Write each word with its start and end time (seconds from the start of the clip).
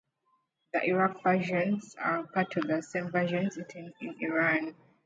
The 0.73 0.83
Iraqi 0.83 1.19
versions 1.23 1.95
are 2.01 2.23
part 2.25 2.57
of 2.57 2.65
the 2.67 2.81
same 2.81 3.11
versions 3.11 3.55
eaten 3.59 3.93
in 4.01 4.15
Iran. 4.21 4.73